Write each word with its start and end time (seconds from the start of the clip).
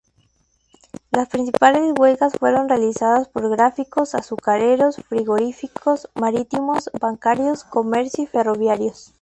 Las 1.11 1.29
principales 1.29 1.93
huelgas 1.95 2.33
fueron 2.39 2.67
realizadas 2.67 3.27
por 3.27 3.47
gráficos, 3.51 4.15
azucareros, 4.15 4.95
frigoríficos, 5.07 6.09
marítimos, 6.15 6.89
bancarios, 6.99 7.63
comercio 7.63 8.23
y 8.23 8.27
ferroviarios. 8.27 9.09